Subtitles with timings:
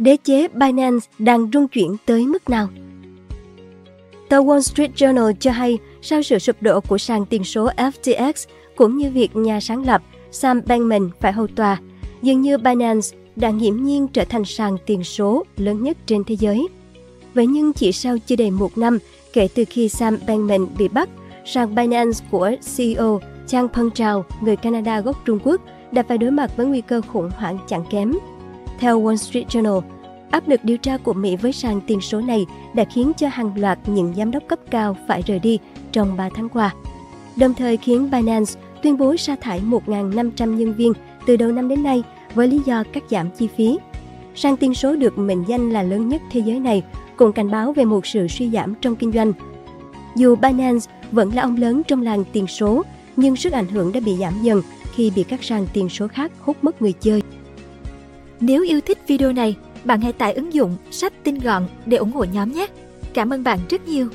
[0.00, 2.68] Đế chế Binance đang rung chuyển tới mức nào?
[4.28, 8.32] Tờ Wall Street Journal cho hay sau sự sụp đổ của sàn tiền số FTX
[8.76, 11.80] cũng như việc nhà sáng lập Sam Bankman phải hầu tòa,
[12.22, 16.36] dường như Binance đã nghiễm nhiên trở thành sàn tiền số lớn nhất trên thế
[16.36, 16.68] giới.
[17.34, 18.98] Vậy nhưng chỉ sau chưa đầy một năm
[19.32, 21.08] kể từ khi Sam Bankman bị bắt,
[21.44, 25.60] sàn Binance của CEO Chang Peng Chao, người Canada gốc Trung Quốc,
[25.92, 28.12] đã phải đối mặt với nguy cơ khủng hoảng chẳng kém.
[28.80, 29.82] Theo Wall Street Journal,
[30.30, 33.52] áp lực điều tra của Mỹ với sàn tiền số này đã khiến cho hàng
[33.56, 35.58] loạt những giám đốc cấp cao phải rời đi
[35.92, 36.74] trong 3 tháng qua.
[37.36, 40.92] Đồng thời khiến Binance tuyên bố sa thải 1.500 nhân viên
[41.26, 42.02] từ đầu năm đến nay
[42.34, 43.78] với lý do cắt giảm chi phí.
[44.34, 46.82] Sàn tiền số được mệnh danh là lớn nhất thế giới này
[47.16, 49.32] cũng cảnh báo về một sự suy giảm trong kinh doanh.
[50.16, 52.82] Dù Binance vẫn là ông lớn trong làng tiền số,
[53.16, 54.62] nhưng sức ảnh hưởng đã bị giảm dần
[54.94, 57.22] khi bị các sàn tiền số khác hút mất người chơi.
[58.40, 62.12] Nếu yêu thích video này, bạn hãy tải ứng dụng sách tin gọn để ủng
[62.12, 62.66] hộ nhóm nhé.
[63.14, 64.08] Cảm ơn bạn rất nhiều.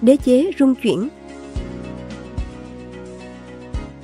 [0.00, 1.08] Đế chế rung chuyển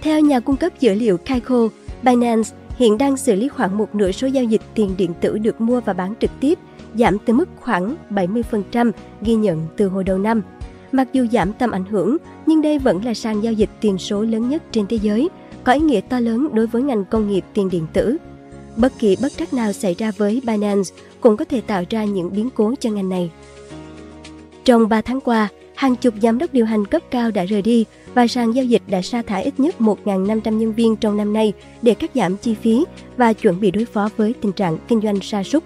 [0.00, 1.68] Theo nhà cung cấp dữ liệu Kaiko,
[2.02, 5.60] Binance hiện đang xử lý khoảng một nửa số giao dịch tiền điện tử được
[5.60, 6.58] mua và bán trực tiếp,
[6.94, 8.92] giảm từ mức khoảng 70%
[9.22, 10.42] ghi nhận từ hồi đầu năm.
[10.92, 14.22] Mặc dù giảm tầm ảnh hưởng, nhưng đây vẫn là sàn giao dịch tiền số
[14.22, 15.28] lớn nhất trên thế giới,
[15.68, 18.16] có ý nghĩa to lớn đối với ngành công nghiệp tiền điện tử.
[18.76, 22.32] Bất kỳ bất trắc nào xảy ra với Binance cũng có thể tạo ra những
[22.32, 23.30] biến cố cho ngành này.
[24.64, 27.84] Trong 3 tháng qua, hàng chục giám đốc điều hành cấp cao đã rời đi
[28.14, 31.52] và sàn giao dịch đã sa thải ít nhất 1.500 nhân viên trong năm nay
[31.82, 32.84] để cắt giảm chi phí
[33.16, 35.64] và chuẩn bị đối phó với tình trạng kinh doanh sa sút.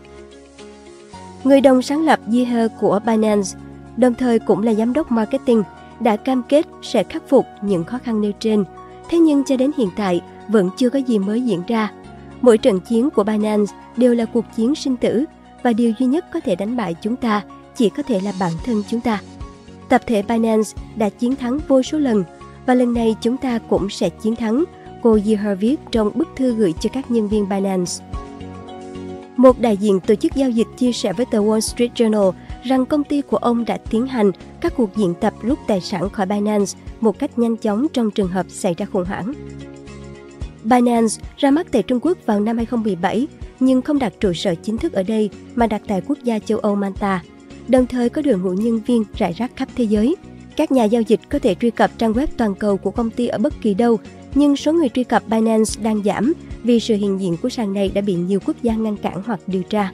[1.44, 3.50] Người đồng sáng lập Yeher của Binance,
[3.96, 5.62] đồng thời cũng là giám đốc marketing,
[6.00, 8.64] đã cam kết sẽ khắc phục những khó khăn nêu trên.
[9.12, 11.92] Thế nhưng cho đến hiện tại, vẫn chưa có gì mới diễn ra.
[12.40, 15.24] Mỗi trận chiến của Binance đều là cuộc chiến sinh tử
[15.62, 17.42] và điều duy nhất có thể đánh bại chúng ta
[17.76, 19.20] chỉ có thể là bản thân chúng ta.
[19.88, 22.24] Tập thể Binance đã chiến thắng vô số lần
[22.66, 24.64] và lần này chúng ta cũng sẽ chiến thắng,
[25.02, 27.92] cô Yeher viết trong bức thư gửi cho các nhân viên Binance.
[29.36, 32.32] Một đại diện tổ chức giao dịch chia sẻ với tờ Wall Street Journal
[32.64, 34.30] rằng công ty của ông đã tiến hành
[34.60, 38.28] các cuộc diễn tập rút tài sản khỏi Binance một cách nhanh chóng trong trường
[38.28, 39.32] hợp xảy ra khủng hoảng.
[40.64, 43.26] Binance ra mắt tại Trung Quốc vào năm 2017
[43.60, 46.58] nhưng không đặt trụ sở chính thức ở đây mà đặt tại quốc gia châu
[46.58, 47.22] Âu Manta,
[47.68, 50.16] đồng thời có đội ngũ nhân viên rải rác khắp thế giới.
[50.56, 53.26] Các nhà giao dịch có thể truy cập trang web toàn cầu của công ty
[53.26, 53.98] ở bất kỳ đâu,
[54.34, 57.88] nhưng số người truy cập Binance đang giảm vì sự hiện diện của sàn này
[57.94, 59.92] đã bị nhiều quốc gia ngăn cản hoặc điều tra.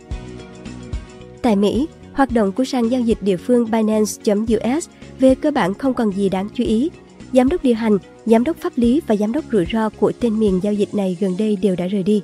[1.42, 5.94] Tại Mỹ, hoạt động của sàn giao dịch địa phương Binance.us về cơ bản không
[5.94, 6.90] còn gì đáng chú ý.
[7.32, 10.40] Giám đốc điều hành, giám đốc pháp lý và giám đốc rủi ro của tên
[10.40, 12.22] miền giao dịch này gần đây đều đã rời đi.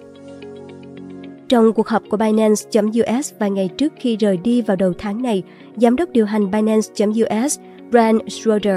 [1.49, 5.43] Trong cuộc họp của Binance.us vài ngày trước khi rời đi vào đầu tháng này,
[5.77, 7.59] giám đốc điều hành Binance.us
[7.91, 8.77] Brian Schroeder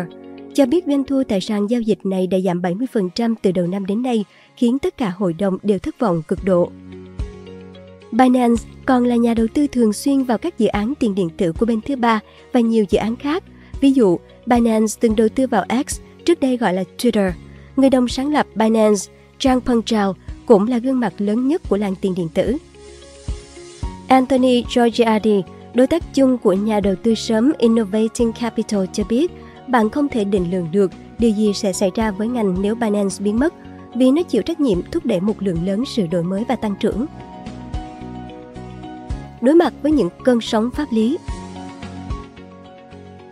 [0.53, 3.85] cho biết doanh thu tại sàn giao dịch này đã giảm 70% từ đầu năm
[3.85, 6.71] đến nay, khiến tất cả hội đồng đều thất vọng cực độ.
[8.17, 11.53] Binance còn là nhà đầu tư thường xuyên vào các dự án tiền điện tử
[11.53, 12.19] của bên thứ ba
[12.53, 13.43] và nhiều dự án khác.
[13.81, 17.31] Ví dụ, Binance từng đầu tư vào X, trước đây gọi là Twitter.
[17.75, 21.95] Người đồng sáng lập Binance, Zhang Pengchao, cũng là gương mặt lớn nhất của làng
[22.01, 22.57] tiền điện tử.
[24.07, 29.31] Anthony Giorgiardi, đối tác chung của nhà đầu tư sớm Innovating Capital cho biết,
[29.67, 33.15] bạn không thể định lượng được điều gì sẽ xảy ra với ngành nếu Binance
[33.19, 33.53] biến mất,
[33.95, 36.75] vì nó chịu trách nhiệm thúc đẩy một lượng lớn sự đổi mới và tăng
[36.79, 37.05] trưởng.
[39.41, 41.17] Đối mặt với những cơn sóng pháp lý,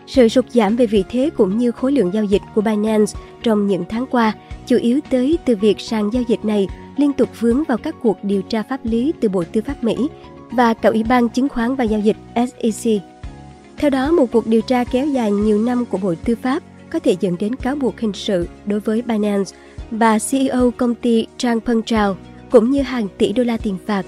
[0.08, 3.68] sự sụt giảm về vị thế cũng như khối lượng giao dịch của Binance trong
[3.68, 4.34] những tháng qua
[4.68, 6.68] chủ yếu tới từ việc sàn giao dịch này
[6.98, 10.10] liên tục vướng vào các cuộc điều tra pháp lý từ Bộ Tư pháp Mỹ
[10.52, 13.02] và cả Ủy ban Chứng khoán và Giao dịch SEC.
[13.78, 17.00] Theo đó, một cuộc điều tra kéo dài nhiều năm của Bộ Tư pháp có
[17.00, 19.52] thể dẫn đến cáo buộc hình sự đối với Binance
[19.92, 22.18] và CEO công ty Trang Peng Trao
[22.50, 24.06] cũng như hàng tỷ đô la tiền phạt.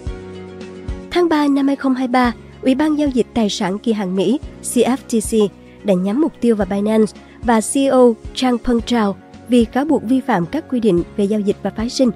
[1.18, 5.48] Tháng 3 năm 2023, Ủy ban Giao dịch Tài sản kỳ hạn Mỹ CFTC
[5.84, 9.16] đã nhắm mục tiêu vào Binance và CEO Chang Peng Chao
[9.48, 12.10] vì cáo buộc vi phạm các quy định về giao dịch và phái sinh.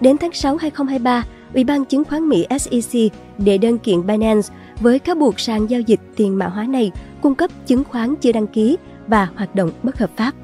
[0.00, 1.24] Đến tháng 6 2023,
[1.54, 4.48] Ủy ban chứng khoán Mỹ SEC đệ đơn kiện Binance
[4.80, 6.90] với cáo buộc sàn giao dịch tiền mã hóa này
[7.22, 10.34] cung cấp chứng khoán chưa đăng ký và hoạt động bất hợp pháp.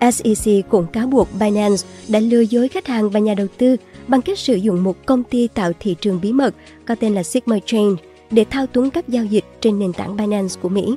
[0.00, 4.22] SEC cũng cáo buộc Binance đã lừa dối khách hàng và nhà đầu tư bằng
[4.22, 6.54] cách sử dụng một công ty tạo thị trường bí mật
[6.86, 7.96] có tên là Sigma Chain
[8.30, 10.96] để thao túng các giao dịch trên nền tảng Binance của Mỹ.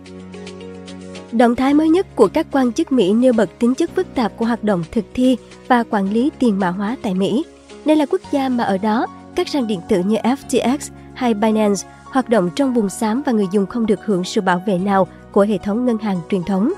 [1.31, 4.37] Động thái mới nhất của các quan chức Mỹ nêu bật tính chất phức tạp
[4.37, 5.37] của hoạt động thực thi
[5.67, 7.43] và quản lý tiền mã hóa tại Mỹ.
[7.85, 10.77] Đây là quốc gia mà ở đó, Các sàn điện tử như FTX
[11.13, 14.61] hay Binance hoạt động trong vùng xám và người dùng không được hưởng sự bảo
[14.67, 16.73] vệ nào của hệ thống ngân hàng truyền thống.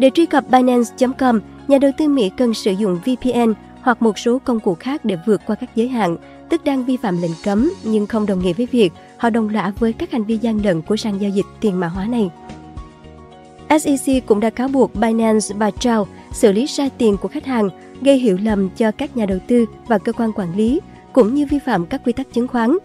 [0.00, 4.38] Để truy cập Binance.com, nhà đầu tư Mỹ cần sử dụng VPN hoặc một số
[4.38, 6.16] công cụ khác để vượt qua các giới hạn,
[6.48, 9.72] tức đang vi phạm lệnh cấm nhưng không đồng nghĩa với việc họ đồng lõa
[9.78, 12.30] với các hành vi gian lận của sàn giao dịch tiền mã hóa này.
[13.80, 17.68] SEC cũng đã cáo buộc Binance và Trao xử lý sai tiền của khách hàng,
[18.00, 20.80] gây hiểu lầm cho các nhà đầu tư và cơ quan quản lý,
[21.12, 22.76] cũng như vi phạm các quy tắc chứng khoán.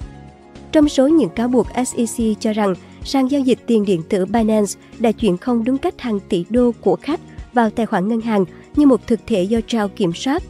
[0.72, 2.74] Trong số những cáo buộc SEC cho rằng
[3.06, 6.72] sàn giao dịch tiền điện tử Binance đã chuyển không đúng cách hàng tỷ đô
[6.82, 7.20] của khách
[7.54, 10.44] vào tài khoản ngân hàng như một thực thể do Trao kiểm soát.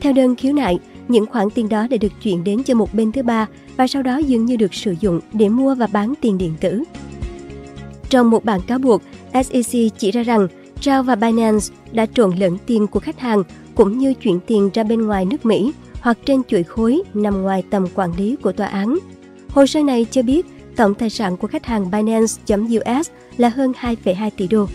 [0.00, 0.78] Theo đơn khiếu nại,
[1.08, 3.46] những khoản tiền đó đã được chuyển đến cho một bên thứ ba
[3.76, 6.82] và sau đó dường như được sử dụng để mua và bán tiền điện tử.
[8.10, 9.02] Trong một bản cáo buộc,
[9.32, 10.48] SEC chỉ ra rằng
[10.80, 13.42] Trao và Binance đã trộn lẫn tiền của khách hàng
[13.74, 17.62] cũng như chuyển tiền ra bên ngoài nước Mỹ hoặc trên chuỗi khối nằm ngoài
[17.70, 18.98] tầm quản lý của tòa án.
[19.48, 20.46] Hồ sơ này cho biết
[20.78, 24.66] tổng tài sản của khách hàng Binance.us là hơn 2,2 tỷ đô.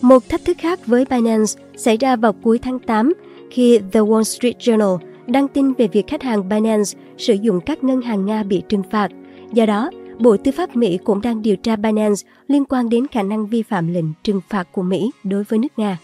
[0.00, 3.12] Một thách thức khác với Binance xảy ra vào cuối tháng 8
[3.50, 7.84] khi The Wall Street Journal đăng tin về việc khách hàng Binance sử dụng các
[7.84, 9.10] ngân hàng Nga bị trừng phạt.
[9.52, 13.22] Do đó, Bộ Tư pháp Mỹ cũng đang điều tra Binance liên quan đến khả
[13.22, 15.98] năng vi phạm lệnh trừng phạt của Mỹ đối với nước Nga.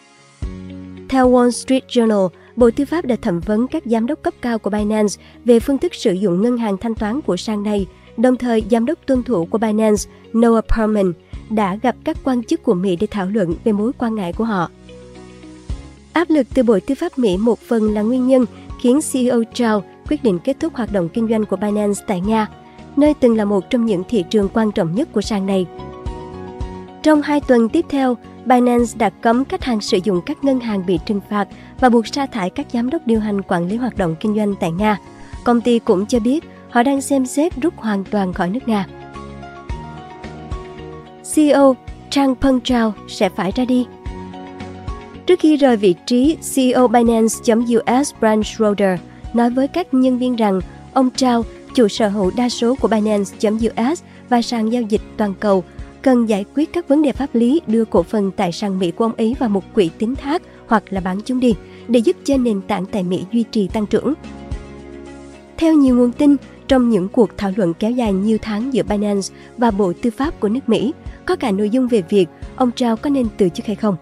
[1.09, 4.59] Theo Wall Street Journal, Bộ Tư pháp đã thẩm vấn các giám đốc cấp cao
[4.59, 7.87] của Binance về phương thức sử dụng ngân hàng thanh toán của sàn này,
[8.17, 10.03] đồng thời giám đốc tuân thủ của Binance
[10.33, 11.12] Noah Perlman
[11.51, 14.45] đã gặp các quan chức của Mỹ để thảo luận về mối quan ngại của
[14.45, 14.71] họ.
[16.12, 18.47] Áp lực từ Bộ Tư pháp Mỹ một phần là nguyên nhân
[18.81, 22.47] khiến CEO Zhao quyết định kết thúc hoạt động kinh doanh của Binance tại Nga,
[22.97, 25.67] nơi từng là một trong những thị trường quan trọng nhất của sàn này.
[27.03, 30.87] Trong hai tuần tiếp theo, Binance đã cấm khách hàng sử dụng các ngân hàng
[30.87, 31.49] bị trừng phạt
[31.81, 34.55] và buộc sa thải các giám đốc điều hành quản lý hoạt động kinh doanh
[34.61, 34.99] tại Nga.
[35.45, 38.87] Công ty cũng cho biết họ đang xem xét rút hoàn toàn khỏi nước Nga.
[41.35, 41.77] CEO
[42.11, 43.87] Trang Peng Chao sẽ phải ra đi.
[45.27, 49.01] Trước khi rời vị trí, CEO Binance.us Brand Schroeder
[49.35, 50.61] nói với các nhân viên rằng
[50.93, 51.45] ông Chao,
[51.75, 55.65] chủ sở hữu đa số của Binance.us và sàn giao dịch toàn cầu,
[56.03, 59.05] cần giải quyết các vấn đề pháp lý đưa cổ phần tại sàn Mỹ của
[59.05, 61.55] ông ấy vào một quỹ tín thác hoặc là bán chúng đi
[61.89, 64.15] để giúp cho nền tảng tại Mỹ duy trì tăng trưởng.
[65.57, 66.37] Theo nhiều nguồn tin,
[66.71, 69.29] trong những cuộc thảo luận kéo dài nhiều tháng giữa Binance
[69.59, 70.93] và Bộ Tư pháp của nước Mỹ,
[71.27, 72.27] có cả nội dung về việc
[72.57, 73.97] ông Trao có nên từ chức hay không.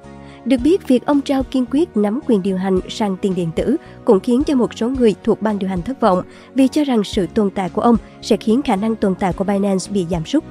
[0.44, 3.76] Được biết, việc ông Trao kiên quyết nắm quyền điều hành sàn tiền điện tử
[4.04, 6.22] cũng khiến cho một số người thuộc ban điều hành thất vọng
[6.54, 9.44] vì cho rằng sự tồn tại của ông sẽ khiến khả năng tồn tại của
[9.44, 10.44] Binance bị giảm sút.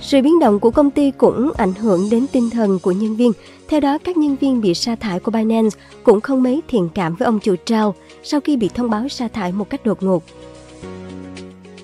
[0.00, 3.32] Sự biến động của công ty cũng ảnh hưởng đến tinh thần của nhân viên.
[3.68, 7.14] Theo đó, các nhân viên bị sa thải của Binance cũng không mấy thiện cảm
[7.14, 10.22] với ông chủ Trao sau khi bị thông báo sa thải một cách đột ngột.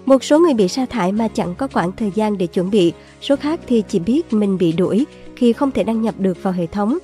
[0.07, 2.93] Một số người bị sa thải mà chẳng có khoảng thời gian để chuẩn bị,
[3.21, 5.07] số khác thì chỉ biết mình bị đuổi
[5.37, 6.99] khi không thể đăng nhập được vào hệ thống.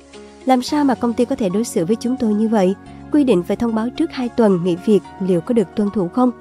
[0.45, 2.73] Làm sao mà công ty có thể đối xử với chúng tôi như vậy?
[3.11, 6.07] Quy định phải thông báo trước 2 tuần nghỉ việc liệu có được tuân thủ
[6.07, 6.31] không?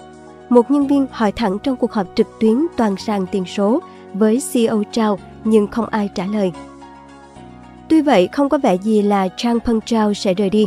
[0.48, 3.80] Một nhân viên hỏi thẳng trong cuộc họp trực tuyến toàn sàn tiền số
[4.14, 6.52] với CEO Trao nhưng không ai trả lời.
[7.88, 10.66] Tuy vậy, không có vẻ gì là Chang Peng Chao sẽ rời đi.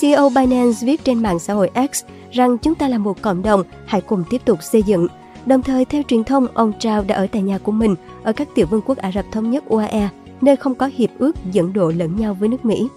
[0.00, 3.62] CEO Binance viết trên mạng xã hội X rằng chúng ta là một cộng đồng,
[3.86, 5.06] hãy cùng tiếp tục xây dựng.
[5.46, 8.48] Đồng thời, theo truyền thông, ông Chao đã ở tại nhà của mình ở các
[8.54, 10.08] tiểu vương quốc Ả Rập Thống Nhất UAE,
[10.40, 12.88] nơi không có hiệp ước dẫn độ lẫn nhau với nước Mỹ.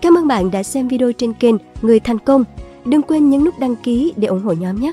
[0.00, 2.44] Cảm ơn bạn đã xem video trên kênh Người Thành Công.
[2.84, 4.92] Đừng quên nhấn nút đăng ký để ủng hộ nhóm nhé!